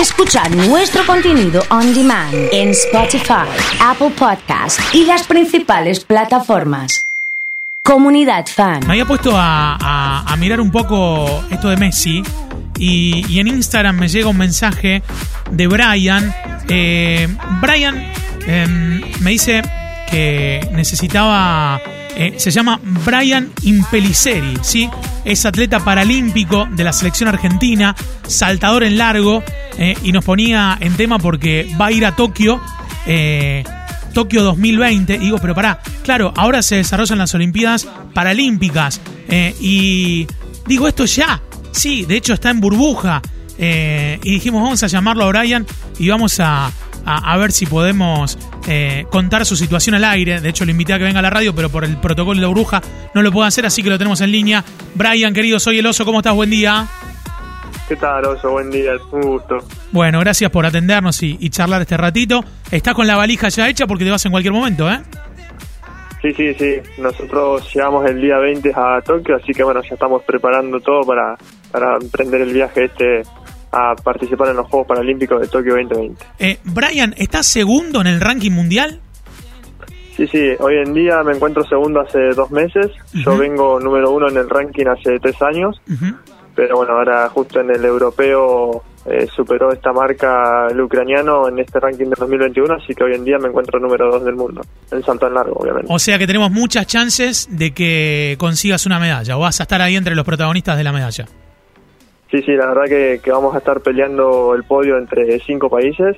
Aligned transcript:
Escuchar 0.00 0.54
nuestro 0.54 1.06
contenido 1.06 1.62
on 1.70 1.94
demand 1.94 2.34
en 2.52 2.68
Spotify, 2.70 3.48
Apple 3.80 4.10
Podcast 4.10 4.78
y 4.92 5.06
las 5.06 5.26
principales 5.26 6.04
plataformas. 6.04 7.06
Comunidad 7.82 8.44
Fan. 8.46 8.80
Me 8.86 8.92
había 8.92 9.06
puesto 9.06 9.30
a, 9.34 10.36
mirar 10.38 10.60
un 10.60 10.70
poco 10.70 11.42
esto 11.50 11.70
de 11.70 11.78
Messi 11.78 12.22
y, 12.76 13.24
y 13.26 13.40
en 13.40 13.48
Instagram 13.48 13.96
me 13.96 14.08
llega 14.08 14.28
un 14.28 14.36
mensaje 14.36 15.02
de 15.50 15.66
Brian. 15.66 16.34
Eh, 16.68 17.26
Brian 17.62 17.96
em, 18.46 19.00
me 19.20 19.30
dice 19.30 19.62
que 20.10 20.68
necesitaba... 20.72 21.80
eh, 22.16 22.34
se 22.36 22.50
llama 22.50 22.78
Brian 22.82 23.50
Impeliceri, 23.62 24.58
¿sí? 24.60 24.90
Es 25.24 25.46
atleta 25.46 25.80
paralímpico 25.80 26.68
de 26.70 26.84
la 26.84 26.92
selección 26.92 27.28
argentina, 27.30 27.96
saltador 28.26 28.84
en 28.84 28.98
largo, 28.98 29.42
eh, 29.78 29.94
y 30.02 30.12
nos 30.12 30.24
ponía 30.24 30.76
en 30.80 30.94
tema 30.96 31.18
porque 31.18 31.68
va 31.80 31.86
a 31.86 31.92
ir 31.92 32.04
a 32.06 32.14
Tokio 32.16 32.60
eh, 33.06 33.62
Tokio 34.12 34.42
2020. 34.42 35.14
Y 35.16 35.18
digo, 35.18 35.38
pero 35.38 35.54
pará, 35.54 35.80
claro, 36.02 36.32
ahora 36.36 36.62
se 36.62 36.76
desarrollan 36.76 37.18
las 37.18 37.34
Olimpiadas 37.34 37.86
Paralímpicas. 38.14 39.00
eh, 39.28 39.54
y 39.60 40.26
digo, 40.66 40.88
esto 40.88 41.04
ya. 41.04 41.40
Sí, 41.72 42.04
de 42.06 42.16
hecho 42.16 42.32
está 42.34 42.50
en 42.50 42.60
burbuja. 42.60 43.20
eh, 43.58 44.18
y 44.22 44.30
dijimos, 44.32 44.62
vamos 44.62 44.82
a 44.82 44.86
llamarlo 44.86 45.24
a 45.24 45.28
Brian 45.28 45.66
y 45.98 46.08
vamos 46.08 46.40
a, 46.40 46.70
a- 47.04 47.36
ver 47.38 47.52
si 47.52 47.64
podemos 47.66 48.38
eh, 48.66 49.04
contar 49.10 49.44
su 49.46 49.54
situación 49.56 49.94
al 49.94 50.04
aire. 50.04 50.40
De 50.40 50.48
hecho, 50.48 50.64
le 50.64 50.72
invité 50.72 50.94
a 50.94 50.98
que 50.98 51.04
venga 51.04 51.18
a 51.20 51.22
la 51.22 51.30
radio, 51.30 51.54
pero 51.54 51.68
por 51.70 51.84
el 51.84 51.96
protocolo 51.98 52.40
de 52.40 52.46
burbuja 52.46 52.82
no 53.14 53.22
lo 53.22 53.30
puedo 53.32 53.46
hacer, 53.46 53.64
así 53.66 53.82
que 53.82 53.90
lo 53.90 53.98
tenemos 53.98 54.20
en 54.22 54.30
línea. 54.32 54.64
Brian, 54.94 55.32
querido, 55.34 55.60
soy 55.60 55.78
el 55.78 55.86
oso, 55.86 56.04
¿cómo 56.04 56.18
estás? 56.20 56.34
Buen 56.34 56.50
día. 56.50 56.86
¿Qué 57.88 57.96
tal, 57.96 58.24
Oso? 58.24 58.50
Buen 58.50 58.70
día, 58.70 58.92
un 59.12 59.20
gusto. 59.22 59.58
Bueno, 59.92 60.18
gracias 60.20 60.50
por 60.50 60.66
atendernos 60.66 61.22
y, 61.22 61.36
y 61.38 61.50
charlar 61.50 61.82
este 61.82 61.96
ratito. 61.96 62.44
Estás 62.70 62.94
con 62.94 63.06
la 63.06 63.16
valija 63.16 63.48
ya 63.48 63.68
hecha 63.68 63.86
porque 63.86 64.04
te 64.04 64.10
vas 64.10 64.24
en 64.26 64.32
cualquier 64.32 64.52
momento, 64.52 64.90
¿eh? 64.90 65.00
Sí, 66.20 66.32
sí, 66.32 66.54
sí. 66.54 66.74
Nosotros 66.98 67.72
llegamos 67.72 68.04
el 68.10 68.20
día 68.20 68.38
20 68.38 68.72
a 68.74 69.00
Tokio, 69.02 69.36
así 69.36 69.52
que 69.52 69.62
bueno, 69.62 69.82
ya 69.82 69.94
estamos 69.94 70.22
preparando 70.24 70.80
todo 70.80 71.02
para, 71.02 71.36
para 71.70 71.96
emprender 72.00 72.40
el 72.40 72.52
viaje 72.52 72.86
este 72.86 73.22
a 73.70 73.94
participar 73.94 74.48
en 74.48 74.56
los 74.56 74.66
Juegos 74.68 74.88
Paralímpicos 74.88 75.40
de 75.40 75.48
Tokio 75.48 75.74
2020. 75.76 76.24
Eh, 76.38 76.58
Brian, 76.64 77.14
¿estás 77.18 77.46
segundo 77.46 78.00
en 78.00 78.08
el 78.08 78.20
ranking 78.20 78.50
mundial? 78.52 79.00
Sí, 80.16 80.26
sí, 80.28 80.40
hoy 80.60 80.76
en 80.78 80.94
día 80.94 81.22
me 81.22 81.34
encuentro 81.34 81.62
segundo 81.64 82.00
hace 82.00 82.30
dos 82.34 82.50
meses. 82.50 82.90
Yo 83.12 83.36
vengo 83.36 83.78
número 83.78 84.10
uno 84.10 84.28
en 84.30 84.38
el 84.38 84.48
ranking 84.48 84.86
hace 84.86 85.18
tres 85.20 85.40
años, 85.42 85.78
Ujú. 85.92 86.16
Pero 86.56 86.76
bueno, 86.76 86.94
ahora 86.94 87.28
justo 87.28 87.60
en 87.60 87.70
el 87.70 87.84
europeo 87.84 88.82
eh, 89.04 89.26
superó 89.26 89.70
esta 89.70 89.92
marca 89.92 90.66
el 90.70 90.80
ucraniano 90.80 91.48
en 91.48 91.58
este 91.58 91.78
ranking 91.78 92.06
de 92.06 92.14
2021, 92.18 92.74
así 92.74 92.94
que 92.94 93.04
hoy 93.04 93.14
en 93.14 93.24
día 93.24 93.38
me 93.38 93.48
encuentro 93.48 93.78
número 93.78 94.10
dos 94.10 94.24
del 94.24 94.34
mundo, 94.34 94.62
en 94.90 95.02
salto 95.02 95.26
en 95.26 95.34
largo, 95.34 95.60
obviamente. 95.60 95.86
O 95.92 95.98
sea 95.98 96.18
que 96.18 96.26
tenemos 96.26 96.50
muchas 96.50 96.86
chances 96.86 97.46
de 97.50 97.72
que 97.72 98.36
consigas 98.38 98.86
una 98.86 98.98
medalla 98.98 99.36
o 99.36 99.40
vas 99.40 99.60
a 99.60 99.64
estar 99.64 99.82
ahí 99.82 99.96
entre 99.96 100.16
los 100.16 100.24
protagonistas 100.24 100.78
de 100.78 100.84
la 100.84 100.92
medalla. 100.92 101.26
Sí, 102.30 102.42
sí, 102.42 102.52
la 102.52 102.66
verdad 102.66 102.84
que, 102.88 103.20
que 103.22 103.30
vamos 103.30 103.54
a 103.54 103.58
estar 103.58 103.80
peleando 103.82 104.54
el 104.54 104.64
podio 104.64 104.96
entre 104.96 105.38
cinco 105.40 105.68
países. 105.68 106.16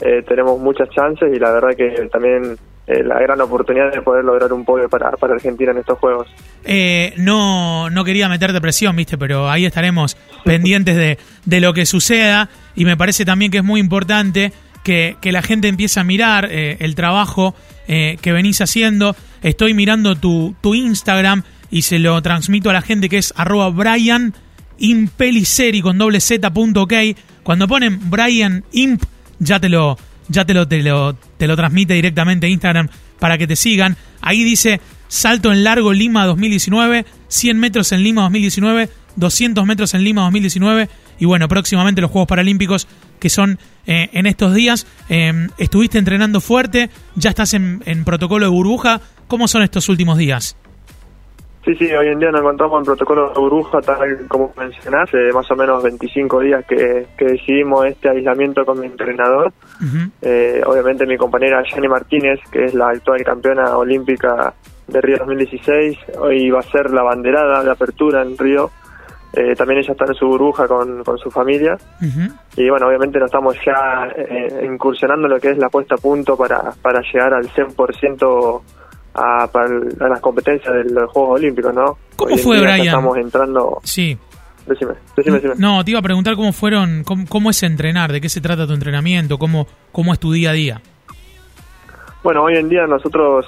Eh, 0.00 0.22
tenemos 0.26 0.58
muchas 0.58 0.88
chances 0.90 1.32
y 1.34 1.38
la 1.38 1.52
verdad 1.52 1.76
que 1.76 2.08
también 2.10 2.56
eh, 2.86 3.02
la 3.02 3.18
gran 3.20 3.40
oportunidad 3.40 3.92
de 3.92 4.02
poder 4.02 4.24
lograr 4.24 4.52
un 4.52 4.64
podio 4.64 4.88
para, 4.88 5.10
para 5.12 5.34
Argentina 5.34 5.72
en 5.72 5.78
estos 5.78 5.98
Juegos. 5.98 6.28
Eh, 6.64 7.14
no, 7.16 7.90
no 7.90 8.04
quería 8.04 8.28
meterte 8.28 8.60
presión, 8.60 8.96
viste, 8.96 9.18
pero 9.18 9.50
ahí 9.50 9.64
estaremos 9.64 10.16
pendientes 10.44 10.96
de, 10.96 11.18
de 11.44 11.60
lo 11.60 11.72
que 11.72 11.86
suceda 11.86 12.48
y 12.74 12.84
me 12.84 12.96
parece 12.96 13.24
también 13.24 13.50
que 13.50 13.58
es 13.58 13.64
muy 13.64 13.80
importante 13.80 14.52
que, 14.84 15.16
que 15.20 15.32
la 15.32 15.42
gente 15.42 15.66
empiece 15.66 15.98
a 15.98 16.04
mirar 16.04 16.48
eh, 16.50 16.76
el 16.78 16.94
trabajo 16.94 17.54
eh, 17.88 18.18
que 18.22 18.32
venís 18.32 18.60
haciendo. 18.60 19.16
Estoy 19.42 19.74
mirando 19.74 20.14
tu, 20.14 20.54
tu 20.60 20.74
Instagram 20.74 21.42
y 21.70 21.82
se 21.82 21.98
lo 21.98 22.20
transmito 22.22 22.70
a 22.70 22.72
la 22.72 22.82
gente 22.82 23.08
que 23.08 23.18
es 23.18 23.34
arroba 23.36 23.70
Brian 23.70 24.32
Impeliceri 24.78 25.80
con 25.82 25.98
doble 25.98 26.20
z 26.20 26.50
punto. 26.52 26.86
Cuando 27.42 27.66
ponen 27.66 28.10
Brian 28.10 28.64
Imp, 28.72 29.02
ya 29.40 29.58
te 29.58 29.68
lo, 29.68 29.98
ya 30.28 30.44
te 30.44 30.54
lo, 30.54 30.66
te 30.66 30.82
lo, 30.82 31.14
te 31.14 31.46
lo 31.46 31.56
transmite 31.56 31.94
directamente 31.94 32.48
Instagram 32.48 32.88
para 33.18 33.38
que 33.38 33.46
te 33.46 33.56
sigan. 33.56 33.96
Ahí 34.20 34.44
dice 34.44 34.80
salto 35.08 35.52
en 35.52 35.64
largo 35.64 35.92
Lima 35.92 36.26
2019, 36.26 37.06
100 37.28 37.58
metros 37.58 37.92
en 37.92 38.02
Lima 38.02 38.22
2019, 38.22 38.88
200 39.16 39.66
metros 39.66 39.94
en 39.94 40.04
Lima 40.04 40.22
2019 40.22 40.88
y 41.18 41.24
bueno, 41.24 41.48
próximamente 41.48 42.00
los 42.00 42.10
Juegos 42.10 42.28
Paralímpicos 42.28 42.86
que 43.18 43.30
son 43.30 43.58
eh, 43.86 44.10
en 44.12 44.26
estos 44.26 44.54
días. 44.54 44.86
Eh, 45.08 45.48
estuviste 45.58 45.98
entrenando 45.98 46.40
fuerte, 46.40 46.90
ya 47.14 47.30
estás 47.30 47.54
en, 47.54 47.82
en 47.86 48.04
protocolo 48.04 48.46
de 48.46 48.50
burbuja. 48.50 49.00
¿Cómo 49.28 49.48
son 49.48 49.62
estos 49.62 49.88
últimos 49.88 50.18
días? 50.18 50.56
Sí, 51.66 51.74
sí, 51.74 51.92
hoy 51.92 52.06
en 52.06 52.20
día 52.20 52.30
nos 52.30 52.42
encontramos 52.42 52.78
en 52.78 52.84
protocolo 52.84 53.30
de 53.30 53.40
burbuja, 53.40 53.80
tal 53.80 54.28
como 54.28 54.54
mencionás, 54.56 55.08
hace 55.08 55.32
más 55.32 55.50
o 55.50 55.56
menos 55.56 55.82
25 55.82 56.38
días 56.38 56.64
que, 56.64 57.08
que 57.18 57.24
decidimos 57.24 57.84
este 57.86 58.08
aislamiento 58.08 58.64
con 58.64 58.78
mi 58.78 58.86
entrenador. 58.86 59.52
Eh, 60.22 60.62
obviamente 60.64 61.04
mi 61.06 61.16
compañera 61.16 61.64
Jenny 61.64 61.88
Martínez, 61.88 62.38
que 62.52 62.66
es 62.66 62.74
la 62.74 62.90
actual 62.90 63.24
campeona 63.24 63.76
olímpica 63.76 64.54
de 64.86 65.00
Río 65.00 65.16
2016, 65.18 65.98
hoy 66.20 66.50
va 66.50 66.60
a 66.60 66.62
ser 66.62 66.92
la 66.92 67.02
banderada 67.02 67.64
de 67.64 67.70
apertura 67.72 68.22
en 68.22 68.38
Río. 68.38 68.70
Eh, 69.32 69.56
también 69.56 69.80
ella 69.80 69.90
está 69.90 70.04
en 70.04 70.14
su 70.14 70.28
burbuja 70.28 70.68
con, 70.68 71.02
con 71.02 71.18
su 71.18 71.32
familia. 71.32 71.76
Y 72.56 72.70
bueno, 72.70 72.86
obviamente 72.86 73.18
nos 73.18 73.26
estamos 73.26 73.56
ya 73.66 74.06
eh, 74.16 74.64
incursionando 74.64 75.26
en 75.26 75.32
lo 75.32 75.40
que 75.40 75.50
es 75.50 75.58
la 75.58 75.68
puesta 75.68 75.96
a 75.96 75.98
punto 75.98 76.36
para, 76.36 76.72
para 76.80 77.00
llegar 77.12 77.34
al 77.34 77.48
100% 77.48 78.62
a, 79.16 79.46
para 79.48 79.66
el- 79.68 79.96
a 80.00 80.08
las 80.08 80.20
competencias 80.20 80.72
de 80.74 80.84
los 80.92 81.10
Juegos 81.10 81.38
Olímpicos, 81.40 81.74
¿no? 81.74 81.96
¿Cómo 82.16 82.34
Hoy 82.34 82.38
fue, 82.40 82.60
Brian? 82.60 82.80
Estamos 82.86 83.16
entrando... 83.16 83.80
Sí. 83.84 84.16
Decime, 84.66 84.94
decime, 85.16 85.36
decime. 85.38 85.54
No, 85.58 85.84
te 85.84 85.92
iba 85.92 86.00
a 86.00 86.02
preguntar 86.02 86.34
cómo 86.34 86.52
fueron, 86.52 87.04
cómo, 87.04 87.24
cómo 87.28 87.50
es 87.50 87.62
entrenar, 87.62 88.10
de 88.12 88.20
qué 88.20 88.28
se 88.28 88.40
trata 88.40 88.66
tu 88.66 88.72
entrenamiento, 88.74 89.38
cómo, 89.38 89.66
cómo 89.92 90.12
es 90.12 90.18
tu 90.18 90.32
día 90.32 90.50
a 90.50 90.52
día. 90.54 90.80
Bueno, 92.24 92.42
hoy 92.42 92.56
en 92.56 92.68
día 92.68 92.86
nosotros, 92.88 93.46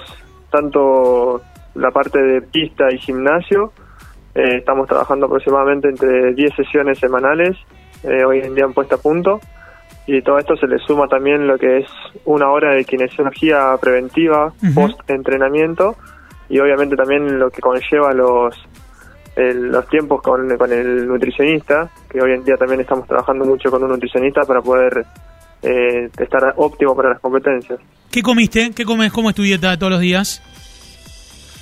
tanto 0.49 1.41
la 1.75 1.91
parte 1.91 2.19
de 2.21 2.41
pista 2.41 2.85
y 2.93 2.97
gimnasio, 2.99 3.73
eh, 4.33 4.57
estamos 4.59 4.87
trabajando 4.87 5.25
aproximadamente 5.25 5.89
entre 5.89 6.33
10 6.33 6.55
sesiones 6.55 6.97
semanales, 6.99 7.57
eh, 8.03 8.23
hoy 8.23 8.39
en 8.39 8.55
día 8.55 8.63
en 8.63 8.73
puesta 8.73 8.95
a 8.95 8.99
punto, 8.99 9.41
y 10.17 10.21
todo 10.21 10.37
esto 10.39 10.55
se 10.57 10.67
le 10.67 10.77
suma 10.79 11.07
también 11.07 11.45
lo 11.47 11.57
que 11.57 11.79
es 11.79 11.85
una 12.25 12.49
hora 12.49 12.73
de 12.73 12.83
kinesiología 12.85 13.75
preventiva 13.81 14.53
Ujú. 14.63 14.73
post-entrenamiento, 14.73 15.95
y 16.49 16.59
obviamente 16.59 16.95
también 16.95 17.37
lo 17.39 17.49
que 17.49 17.61
conlleva 17.61 18.11
los 18.13 18.55
el- 19.35 19.69
los 19.69 19.87
tiempos 19.87 20.21
con, 20.21 20.57
con 20.57 20.71
el 20.73 21.07
nutricionista, 21.07 21.89
que 22.09 22.19
hoy 22.21 22.33
en 22.33 22.43
día 22.43 22.57
también 22.57 22.81
estamos 22.81 23.07
trabajando 23.07 23.45
mucho 23.45 23.69
con 23.71 23.81
un 23.83 23.89
nutricionista 23.89 24.41
para 24.41 24.61
poder 24.61 25.05
eh, 25.61 26.09
estar 26.17 26.53
óptimo 26.57 26.95
para 26.95 27.09
las 27.09 27.19
competencias. 27.19 27.79
¿Qué 28.11 28.21
comiste? 28.21 28.71
¿Qué 28.75 28.83
comes? 28.85 29.11
¿Cómo 29.13 29.29
es 29.29 29.35
tu 29.35 29.43
dieta 29.43 29.77
todos 29.77 29.91
los 29.91 30.01
días? 30.01 30.41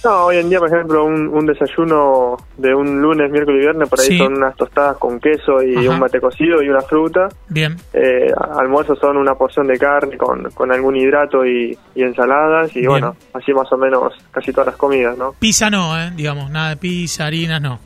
No, 0.03 0.25
hoy 0.25 0.37
en 0.37 0.49
día, 0.49 0.59
por 0.59 0.69
ejemplo, 0.73 1.03
un, 1.03 1.27
un 1.27 1.45
desayuno 1.45 2.37
de 2.57 2.73
un 2.73 3.01
lunes, 3.01 3.29
miércoles 3.31 3.59
y 3.61 3.65
viernes, 3.65 3.89
por 3.89 3.99
ahí 3.99 4.05
Sí. 4.07 4.17
son 4.17 4.35
unas 4.37 4.55
tostadas 4.55 4.95
con 4.97 5.19
queso 5.19 5.61
y 5.61 5.75
Ajá. 5.75 5.89
un 5.89 5.99
mate 5.99 6.21
cocido 6.21 6.61
y 6.61 6.69
una 6.69 6.81
fruta. 6.81 7.27
Bien. 7.49 7.75
Eh, 7.93 8.31
a- 8.37 8.59
almuerzos 8.61 8.99
son 8.99 9.17
una 9.17 9.35
porción 9.35 9.67
de 9.67 9.77
carne 9.77 10.15
con, 10.17 10.49
con 10.51 10.71
algún 10.71 10.95
hidrato 10.95 11.45
y, 11.45 11.77
y 11.95 12.03
ensaladas. 12.03 12.71
Y 12.75 12.79
Bien. 12.79 12.89
bueno, 12.91 13.15
así 13.33 13.53
más 13.53 13.71
o 13.73 13.77
menos 13.77 14.13
casi 14.31 14.51
todas 14.51 14.67
las 14.67 14.77
comidas, 14.77 15.17
¿no? 15.17 15.33
Pizza 15.39 15.69
no, 15.69 15.99
¿eh? 15.99 16.11
Digamos, 16.15 16.49
nada 16.51 16.69
de 16.69 16.77
pizza, 16.77 17.25
harinas, 17.25 17.61
no. 17.61 17.79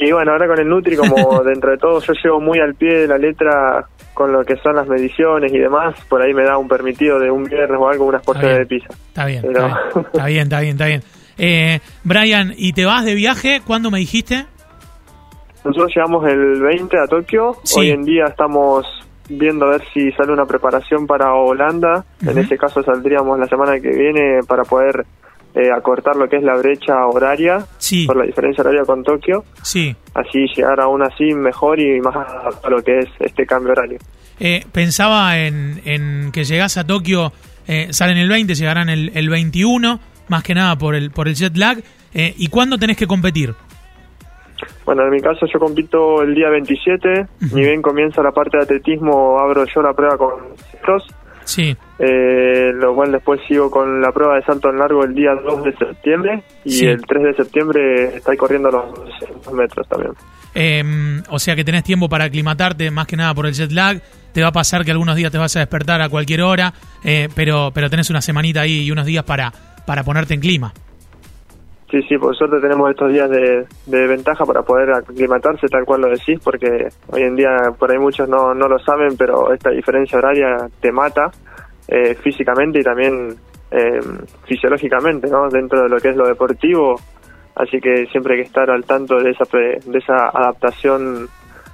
Y 0.00 0.12
bueno, 0.12 0.32
ahora 0.32 0.46
con 0.46 0.58
el 0.60 0.68
Nutri, 0.68 0.96
como 0.96 1.42
dentro 1.44 1.70
de 1.72 1.78
todo 1.78 2.00
yo 2.00 2.12
llevo 2.22 2.40
muy 2.40 2.58
al 2.60 2.74
pie 2.74 3.00
de 3.00 3.08
la 3.08 3.18
letra 3.18 3.84
con 4.14 4.32
lo 4.32 4.44
que 4.44 4.56
son 4.56 4.74
las 4.74 4.86
mediciones 4.88 5.52
y 5.52 5.58
demás, 5.58 5.94
por 6.08 6.20
ahí 6.22 6.34
me 6.34 6.44
da 6.44 6.58
un 6.58 6.66
permitido 6.68 7.18
de 7.20 7.30
un 7.30 7.44
viernes 7.44 7.78
o 7.78 7.88
algo, 7.88 8.04
unas 8.06 8.22
porciones 8.24 8.58
de 8.58 8.66
pizza. 8.66 8.88
Está 8.90 9.26
bien, 9.26 9.42
Pero- 9.42 9.68
está 10.12 10.26
bien, 10.26 10.42
está 10.42 10.60
bien, 10.60 10.72
está 10.72 10.86
bien. 10.86 11.02
Eh, 11.38 11.78
Brian, 12.02 12.52
¿y 12.56 12.72
te 12.72 12.84
vas 12.84 13.04
de 13.04 13.14
viaje? 13.14 13.60
¿Cuándo 13.64 13.90
me 13.92 14.00
dijiste? 14.00 14.46
Nosotros 15.64 15.92
llegamos 15.94 16.26
el 16.26 16.60
20 16.60 16.98
a 16.98 17.06
Tokio. 17.06 17.56
Sí. 17.62 17.80
Hoy 17.80 17.90
en 17.90 18.02
día 18.04 18.24
estamos 18.24 18.86
viendo 19.28 19.66
a 19.66 19.70
ver 19.70 19.82
si 19.92 20.10
sale 20.12 20.32
una 20.32 20.46
preparación 20.46 21.06
para 21.06 21.34
Holanda. 21.34 22.04
En 22.26 22.38
ese 22.38 22.56
caso 22.56 22.82
saldríamos 22.82 23.38
la 23.38 23.46
semana 23.46 23.78
que 23.78 23.90
viene 23.90 24.40
para 24.48 24.64
poder 24.64 25.04
eh, 25.58 25.70
acortar 25.76 26.14
lo 26.16 26.28
que 26.28 26.36
es 26.36 26.42
la 26.42 26.54
brecha 26.56 27.06
horaria 27.06 27.66
Sí. 27.78 28.06
por 28.06 28.16
la 28.16 28.24
diferencia 28.24 28.62
horaria 28.62 28.82
con 28.84 29.02
Tokio. 29.02 29.44
Sí. 29.62 29.94
Así 30.14 30.46
llegar 30.56 30.80
aún 30.80 31.02
así 31.02 31.24
mejor 31.34 31.80
y 31.80 32.00
más 32.00 32.14
a 32.16 32.70
lo 32.70 32.82
que 32.82 33.00
es 33.00 33.06
este 33.20 33.44
cambio 33.44 33.72
horario. 33.72 33.98
Eh, 34.40 34.64
pensaba 34.72 35.38
en, 35.38 35.80
en 35.84 36.30
que 36.32 36.44
llegás 36.44 36.76
a 36.76 36.86
Tokio, 36.86 37.32
eh, 37.66 37.88
salen 37.90 38.18
el 38.18 38.28
20, 38.28 38.54
llegarán 38.54 38.88
el, 38.88 39.10
el 39.14 39.28
21, 39.28 39.98
más 40.28 40.42
que 40.44 40.54
nada 40.54 40.76
por 40.76 40.94
el, 40.94 41.10
por 41.10 41.26
el 41.28 41.34
jet 41.34 41.56
lag. 41.56 41.78
Eh, 42.14 42.34
¿Y 42.38 42.46
cuándo 42.48 42.78
tenés 42.78 42.96
que 42.96 43.06
competir? 43.06 43.54
Bueno, 44.84 45.02
en 45.04 45.10
mi 45.10 45.20
caso 45.20 45.46
yo 45.52 45.58
compito 45.58 46.22
el 46.22 46.34
día 46.34 46.48
27, 46.50 47.26
ni 47.52 47.60
bien 47.62 47.82
comienza 47.82 48.22
la 48.22 48.32
parte 48.32 48.56
de 48.56 48.64
atletismo, 48.64 49.38
abro 49.38 49.64
yo 49.66 49.82
la 49.82 49.92
prueba 49.92 50.16
con 50.16 50.30
cross. 50.82 51.04
Sí. 51.48 51.74
Eh, 51.98 52.72
lo 52.74 52.94
cual 52.94 53.10
después 53.10 53.40
sigo 53.48 53.70
con 53.70 54.02
la 54.02 54.12
prueba 54.12 54.36
de 54.36 54.42
salto 54.42 54.68
en 54.68 54.76
largo 54.78 55.02
el 55.02 55.14
día 55.14 55.30
2 55.34 55.64
de 55.64 55.72
septiembre 55.76 56.42
y 56.64 56.70
Sí. 56.72 56.86
el 56.86 57.00
3 57.06 57.22
de 57.24 57.34
septiembre 57.34 58.16
estoy 58.16 58.36
corriendo 58.36 58.70
los 58.70 58.94
200 58.94 59.52
metros 59.54 59.88
también. 59.88 60.12
Eh, 60.54 61.22
o 61.30 61.38
sea 61.38 61.56
que 61.56 61.64
tenés 61.64 61.84
tiempo 61.84 62.06
para 62.08 62.24
aclimatarte, 62.24 62.90
más 62.90 63.06
que 63.06 63.16
nada 63.16 63.32
por 63.34 63.46
el 63.46 63.54
jet 63.54 63.72
lag. 63.72 64.00
Te 64.32 64.42
va 64.42 64.48
a 64.48 64.52
pasar 64.52 64.84
que 64.84 64.90
algunos 64.90 65.16
días 65.16 65.32
te 65.32 65.38
vas 65.38 65.56
a 65.56 65.60
despertar 65.60 66.02
a 66.02 66.10
cualquier 66.10 66.42
hora, 66.42 66.74
eh, 67.02 67.28
pero, 67.34 67.70
pero 67.72 67.88
tenés 67.88 68.10
una 68.10 68.20
semanita 68.20 68.60
ahí 68.60 68.82
y 68.82 68.90
unos 68.90 69.06
días 69.06 69.24
para, 69.24 69.50
para 69.86 70.04
ponerte 70.04 70.34
en 70.34 70.40
clima. 70.40 70.72
Sí, 71.90 72.02
sí, 72.02 72.18
por 72.18 72.36
suerte 72.36 72.60
tenemos 72.60 72.90
estos 72.90 73.10
días 73.10 73.30
de, 73.30 74.06
ventaja 74.06 74.44
para 74.44 74.62
poder 74.62 74.90
aclimatarse 74.92 75.68
tal 75.68 75.86
cual 75.86 76.02
lo 76.02 76.08
decís, 76.08 76.38
porque 76.44 76.88
hoy 77.06 77.22
en 77.22 77.34
día 77.34 77.48
por 77.78 77.90
ahí 77.90 77.98
muchos 77.98 78.28
no, 78.28 78.52
no 78.54 78.68
lo 78.68 78.78
saben, 78.78 79.16
pero 79.16 79.54
esta 79.54 79.70
diferencia 79.70 80.18
horaria 80.18 80.68
te 80.80 80.92
mata 80.92 81.30
eh, 81.88 82.14
físicamente 82.16 82.80
y 82.80 82.82
también 82.82 83.34
eh, 83.70 84.00
fisiológicamente, 84.46 85.28
¿no? 85.30 85.48
Dentro 85.48 85.82
de 85.82 85.88
lo 85.88 85.96
que 85.96 86.10
es 86.10 86.16
lo 86.16 86.28
deportivo, 86.28 87.00
así 87.54 87.80
que 87.80 88.06
siempre 88.12 88.34
hay 88.34 88.42
que 88.42 88.48
estar 88.48 88.68
al 88.70 88.84
tanto 88.84 89.16
de 89.16 89.30
esa, 89.30 89.44
de 89.50 89.98
esa 89.98 90.28
adaptación 90.28 91.26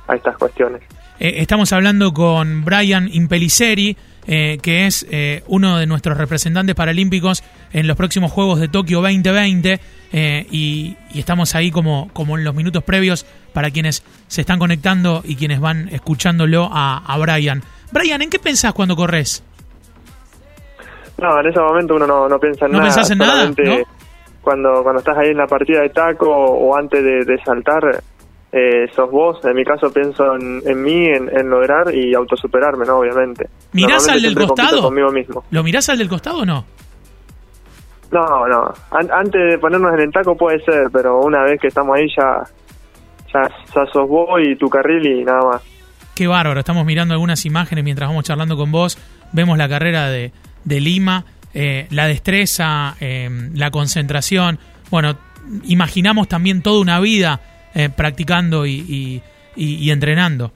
a 0.06 0.14
estas 0.14 0.36
cuestiones. 0.38 0.82
Eh, 1.18 1.34
estamos 1.38 1.72
hablando 1.72 2.12
con 2.12 2.64
Brian 2.64 3.08
Impeliceri, 3.12 3.96
eh, 4.26 4.58
que 4.62 4.86
es 4.86 5.06
eh, 5.10 5.42
uno 5.46 5.78
de 5.78 5.86
nuestros 5.86 6.18
representantes 6.18 6.74
paralímpicos 6.74 7.44
en 7.74 7.86
los 7.86 7.96
próximos 7.96 8.32
Juegos 8.32 8.58
de 8.60 8.68
Tokio 8.68 9.02
2020. 9.02 9.78
eh, 10.12 10.46
y, 10.50 10.96
y 11.12 11.18
estamos 11.18 11.54
ahí 11.54 11.70
como, 11.70 12.08
como 12.14 12.38
en 12.38 12.44
los 12.44 12.54
minutos 12.54 12.82
previos 12.84 13.26
para 13.52 13.70
quienes 13.70 14.02
se 14.28 14.40
están 14.40 14.58
conectando 14.58 15.20
y 15.24 15.36
quienes 15.36 15.60
van 15.60 15.88
escuchándolo 15.90 16.70
a, 16.72 16.98
a 17.04 17.18
Brian. 17.18 17.62
Brian, 17.92 18.22
¿en 18.22 18.30
qué 18.30 18.38
pensás 18.38 18.72
cuando 18.72 18.96
corres? 18.96 19.42
No, 21.20 21.40
en 21.40 21.46
ese 21.46 21.60
momento 21.60 21.94
uno 21.94 22.06
no, 22.06 22.28
no 22.28 22.38
piensa 22.38 22.66
en 22.66 22.72
¿No 22.72 22.78
nada. 22.78 22.90
pensás 22.90 23.10
en 23.10 23.18
nada, 23.18 23.46
no? 23.46 23.54
Cuando, 24.40 24.82
cuando 24.82 24.98
estás 24.98 25.16
ahí 25.16 25.30
en 25.30 25.36
la 25.38 25.46
partida 25.46 25.80
de 25.80 25.88
taco 25.90 26.28
o 26.28 26.76
antes 26.76 27.02
de, 27.02 27.24
de 27.24 27.38
saltar, 27.44 28.02
eh, 28.52 28.86
sos 28.94 29.10
vos. 29.10 29.38
En 29.44 29.54
mi 29.56 29.64
caso 29.64 29.90
pienso 29.92 30.34
en, 30.34 30.60
en 30.66 30.82
mí, 30.82 31.06
en, 31.06 31.30
en 31.34 31.48
lograr 31.48 31.94
y 31.94 32.14
autosuperarme, 32.14 32.84
¿no? 32.84 32.98
Obviamente. 32.98 33.48
¿Mirás 33.72 34.06
al 34.08 34.20
del 34.20 34.34
costado? 34.34 34.82
conmigo 34.82 35.10
mismo. 35.10 35.44
¿Lo 35.50 35.62
mirás 35.62 35.88
al 35.88 35.98
del 35.98 36.08
costado 36.08 36.38
o 36.40 36.44
no? 36.44 36.64
No, 38.12 38.46
no. 38.46 38.72
An- 38.90 39.10
antes 39.12 39.50
de 39.52 39.58
ponernos 39.58 39.92
en 39.94 40.00
el 40.00 40.12
taco 40.12 40.36
puede 40.36 40.60
ser, 40.64 40.88
pero 40.92 41.20
una 41.20 41.42
vez 41.42 41.60
que 41.60 41.68
estamos 41.68 41.96
ahí 41.96 42.06
ya, 42.16 42.44
ya, 43.32 43.42
ya 43.74 43.86
sos 43.92 44.08
vos 44.08 44.40
y 44.42 44.56
tu 44.56 44.68
carril 44.68 45.04
y 45.06 45.24
nada 45.24 45.40
más. 45.42 45.62
Qué 46.14 46.26
bárbaro, 46.28 46.60
estamos 46.60 46.84
mirando 46.86 47.14
algunas 47.14 47.44
imágenes 47.44 47.82
mientras 47.82 48.08
vamos 48.08 48.24
charlando 48.24 48.56
con 48.56 48.70
vos. 48.70 48.96
Vemos 49.32 49.58
la 49.58 49.68
carrera 49.68 50.08
de, 50.10 50.30
de 50.64 50.80
Lima, 50.80 51.24
eh, 51.54 51.88
la 51.90 52.06
destreza, 52.06 52.94
eh, 53.00 53.28
la 53.54 53.72
concentración. 53.72 54.60
Bueno, 54.90 55.16
imaginamos 55.64 56.28
también 56.28 56.62
toda 56.62 56.80
una 56.80 57.00
vida 57.00 57.40
eh, 57.74 57.88
practicando 57.88 58.64
y, 58.64 58.74
y- 58.88 59.22
y- 59.56 59.74
y 59.76 59.90
entrenando. 59.90 60.52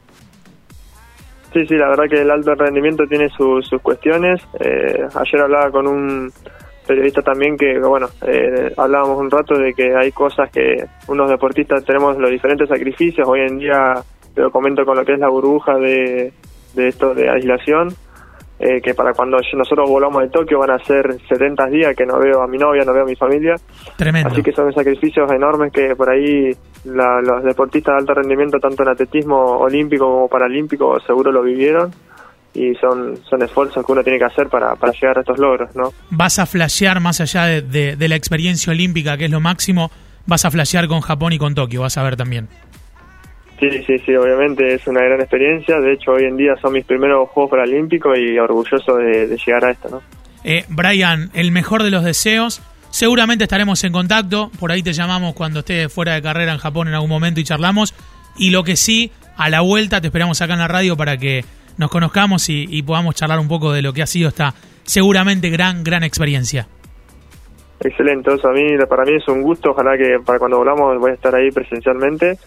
Sí, 1.53 1.67
sí, 1.67 1.75
la 1.77 1.89
verdad 1.89 2.05
que 2.09 2.21
el 2.21 2.31
alto 2.31 2.55
rendimiento 2.55 3.05
tiene 3.09 3.29
su- 3.31 3.63
sus 3.63 3.81
cuestiones. 3.81 4.41
Eh, 4.61 5.03
ayer 5.15 5.41
hablaba 5.41 5.71
con 5.73 5.87
un 5.89 6.33
periodista 6.89 7.23
también 7.23 7.57
que, 7.57 7.79
bueno, 7.79 8.09
eh, 8.27 8.73
hablábamos 8.77 9.19
un 9.19 9.31
rato 9.31 9.57
de 9.57 9.73
que 9.75 9.95
hay 9.95 10.11
cosas 10.11 10.51
que 10.51 10.85
unos 11.07 11.31
deportistas 11.31 11.85
tenemos 11.85 12.17
los 12.19 12.31
diferentes 12.31 12.69
sacrificios. 12.69 13.29
Hoy 13.29 13.41
en 13.49 13.59
día, 13.59 13.95
te 14.35 14.41
lo 14.41 14.51
comento 14.51 14.85
con 14.85 14.97
lo 14.97 15.05
que 15.05 15.13
es 15.13 15.19
la 15.21 15.29
burbuja 15.29 15.75
de, 15.77 16.33
de 16.75 16.89
esto 16.89 17.15
de 17.15 17.29
aislación, 17.31 17.89
eh, 18.59 18.81
que 18.81 18.93
para 18.95 19.13
cuando 19.13 19.37
nosotros 19.53 19.89
volamos 19.89 20.21
de 20.23 20.31
Tokio 20.31 20.59
van 20.59 20.73
a 20.73 20.79
ser 20.81 21.17
70 21.29 21.67
días 21.67 21.95
que 21.95 22.05
no 22.05 22.19
veo 22.19 22.43
a 22.43 22.49
mi 22.49 22.59
novia, 22.59 22.83
no 22.85 22.93
veo 22.93 23.03
a 23.05 23.07
mi 23.07 23.15
familia. 23.15 23.55
Tremendo. 23.97 24.31
Así 24.31 24.43
que 24.43 24.51
son 24.53 24.73
sacrificios 24.73 25.31
enormes 25.31 25.73
que 25.73 25.95
por 25.95 26.11
ahí 26.11 26.51
la- 26.85 27.21
los 27.21 27.45
deportistas 27.45 27.95
de 27.95 27.99
alto 28.01 28.15
rendimiento, 28.15 28.59
tanto 28.59 28.83
en 28.83 28.89
atletismo 28.89 29.59
olímpico 29.59 30.07
como 30.07 30.29
paralímpico, 30.29 30.99
seguro 31.07 31.31
lo 31.31 31.43
vivieron 31.43 31.91
y 32.59 32.75
son, 32.77 33.17
son 33.29 33.43
esfuerzos 33.43 33.85
que 33.87 33.93
uno 33.93 34.03
tiene 34.03 34.19
que 34.19 34.25
hacer 34.25 34.49
para, 34.49 34.75
para 34.77 34.93
llegar 34.93 35.19
a 35.19 35.21
estos 35.21 35.39
logros, 35.39 35.75
¿no? 35.77 35.93
Vas 36.11 36.39
a 36.39 36.47
flashear 36.47 37.01
más 37.01 37.21
allá 37.21 37.45
de, 37.45 37.63
de- 37.63 37.97
de 37.97 38.09
la 38.09 38.17
experiencia 38.17 38.71
olímpica, 38.73 39.17
que 39.17 39.27
es 39.27 39.31
lo 39.31 39.41
máximo, 39.41 39.91
vas 40.27 40.45
a 40.45 40.51
flashear 40.51 40.89
con 40.89 41.01
Japón 41.01 41.33
y 41.33 41.39
con 41.39 41.55
Tokio, 41.55 41.83
vas 41.83 41.97
a 41.99 42.03
ver 42.03 42.17
también. 42.17 42.49
Sí, 43.61 43.69
sí, 43.87 43.99
sí, 44.07 44.15
obviamente 44.15 44.75
es 44.75 44.87
una 44.87 45.01
gran 45.03 45.21
experiencia. 45.21 45.81
De 45.81 45.93
hecho, 45.95 46.13
hoy 46.13 46.25
en 46.25 46.37
día 46.37 46.55
son 46.63 46.73
mis 46.73 46.85
primeros 46.85 47.29
Juegos 47.31 47.51
Paralímpicos 47.51 48.17
y 48.17 48.39
orgulloso 48.39 48.95
de, 48.97 49.27
de 49.27 49.37
llegar 49.45 49.65
a 49.65 49.71
esto, 49.73 49.89
¿no? 49.89 50.03
Eh, 50.45 50.65
Brian, 50.69 51.31
el 51.35 51.51
mejor 51.51 51.83
de 51.83 51.91
los 51.91 52.05
deseos. 52.05 52.63
Seguramente 52.91 53.45
estaremos 53.45 53.83
en 53.83 53.93
contacto. 53.93 54.51
Por 54.61 54.71
ahí 54.71 54.83
te 54.85 54.93
llamamos 54.93 55.35
cuando 55.35 55.59
estés 55.61 55.93
fuera 55.93 56.15
de 56.15 56.23
carrera 56.23 56.53
en 56.53 56.59
Japón 56.59 56.87
en 56.87 56.95
algún 56.95 57.11
momento 57.11 57.41
y 57.41 57.45
charlamos. 57.45 57.95
Y 58.39 58.51
lo 58.51 58.63
que 58.63 58.77
sí, 58.77 59.11
a 59.37 59.51
la 59.51 59.61
vuelta 59.61 60.01
te 60.01 60.07
esperamos 60.07 60.41
acá 60.41 60.53
en 60.53 60.61
la 60.61 60.69
radio 60.69 60.97
para 60.97 61.17
que 61.19 61.45
nos 61.79 61.91
conozcamos 61.91 62.49
y, 62.51 62.67
y 62.69 62.83
podamos 62.83 63.15
charlar 63.15 63.39
un 63.39 63.49
poco 63.49 63.73
de 63.73 63.83
lo 63.83 63.93
que 63.93 64.03
ha 64.03 64.07
sido 64.07 64.29
esta 64.29 64.55
seguramente 64.85 65.51
gran, 65.51 65.85
gran 65.85 66.03
experiencia. 66.03 66.67
Excelente, 67.81 68.31
a 68.31 68.53
mí, 68.53 68.77
para 68.89 69.05
mí 69.05 69.13
es 69.17 69.29
un 69.29 69.43
gusto. 69.43 69.71
Ojalá 69.71 69.97
que 69.97 70.19
para 70.25 70.39
cuando 70.39 70.59
volvamos 70.59 70.99
voy 70.99 71.13
a 71.13 71.15
estar 71.15 71.35
ahí 71.35 71.51
presencialmente. 71.51 72.39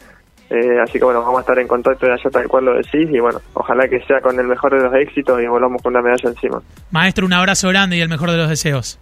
Eh, 0.49 0.79
así 0.83 0.99
que 0.99 1.05
bueno, 1.05 1.21
vamos 1.21 1.37
a 1.37 1.41
estar 1.41 1.57
en 1.59 1.67
contacto 1.67 2.05
de 2.05 2.11
allá 2.11 2.29
tal 2.29 2.45
cual 2.49 2.65
lo 2.65 2.73
decís 2.73 3.09
y 3.09 3.19
bueno, 3.21 3.39
ojalá 3.53 3.87
que 3.87 4.01
sea 4.01 4.19
con 4.19 4.37
el 4.37 4.47
mejor 4.47 4.75
de 4.75 4.83
los 4.83 4.93
éxitos 4.95 5.41
y 5.41 5.47
volvamos 5.47 5.81
con 5.81 5.93
una 5.93 6.01
medalla 6.01 6.29
encima. 6.29 6.61
Maestro, 6.91 7.25
un 7.25 7.31
abrazo 7.31 7.69
grande 7.69 7.95
y 7.95 8.01
el 8.01 8.09
mejor 8.09 8.31
de 8.31 8.37
los 8.37 8.49
deseos. 8.49 8.99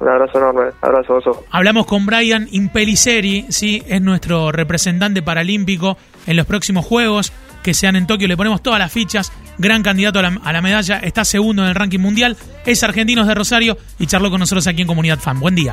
Un 0.00 0.08
abrazo 0.08 0.38
enorme, 0.38 0.72
abrazo 0.82 1.14
oso. 1.14 1.44
Hablamos 1.52 1.86
con 1.86 2.04
Brian 2.04 2.48
Impeliceri, 2.50 3.46
sí, 3.48 3.82
es 3.86 4.02
nuestro 4.02 4.50
representante 4.50 5.22
paralímpico 5.22 5.96
en 6.26 6.36
los 6.36 6.46
próximos 6.46 6.84
Juegos 6.84 7.32
que 7.66 7.74
sean 7.74 7.96
en 7.96 8.06
Tokio. 8.06 8.28
Le 8.28 8.36
ponemos 8.36 8.62
todas 8.62 8.78
las 8.78 8.92
fichas, 8.92 9.32
gran 9.58 9.82
candidato 9.82 10.20
a 10.20 10.52
la, 10.52 10.62
medalla, 10.62 10.98
está 10.98 11.24
segundo 11.24 11.64
en 11.64 11.70
el 11.70 11.74
ranking 11.74 11.98
mundial, 11.98 12.36
es 12.64 12.84
argentino 12.84 13.22
es 13.22 13.26
de 13.26 13.34
Rosario 13.34 13.76
y 13.98 14.06
charló 14.06 14.30
con 14.30 14.38
nosotros 14.38 14.68
aquí 14.68 14.82
en 14.82 14.86
Comunidad 14.86 15.18
Fan. 15.18 15.40
Buen 15.40 15.56
día. 15.56 15.72